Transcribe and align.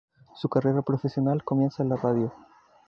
Su 0.33 0.49
carrera 0.49 0.81
profesional 0.81 1.43
comienza 1.43 1.83
en 1.83 1.89
la 1.89 1.95
radio. 1.95 2.33